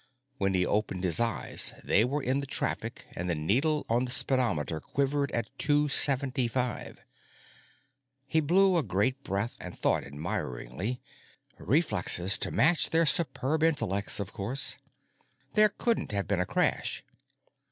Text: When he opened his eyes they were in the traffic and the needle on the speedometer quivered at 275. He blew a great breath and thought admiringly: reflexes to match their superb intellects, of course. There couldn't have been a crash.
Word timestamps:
When 0.39 0.55
he 0.55 0.65
opened 0.65 1.03
his 1.03 1.19
eyes 1.19 1.75
they 1.83 2.03
were 2.03 2.23
in 2.23 2.39
the 2.39 2.47
traffic 2.47 3.05
and 3.15 3.29
the 3.29 3.35
needle 3.35 3.85
on 3.87 4.05
the 4.05 4.09
speedometer 4.09 4.79
quivered 4.79 5.29
at 5.31 5.55
275. 5.59 7.01
He 8.25 8.39
blew 8.39 8.77
a 8.77 8.81
great 8.81 9.23
breath 9.23 9.55
and 9.61 9.77
thought 9.77 10.03
admiringly: 10.03 11.01
reflexes 11.59 12.39
to 12.39 12.49
match 12.49 12.89
their 12.89 13.05
superb 13.05 13.61
intellects, 13.61 14.19
of 14.19 14.33
course. 14.33 14.79
There 15.53 15.69
couldn't 15.69 16.13
have 16.13 16.27
been 16.27 16.41
a 16.41 16.47
crash. 16.47 17.03